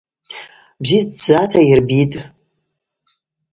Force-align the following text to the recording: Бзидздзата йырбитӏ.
Бзидздзата 0.83 1.59
йырбитӏ. 1.65 2.17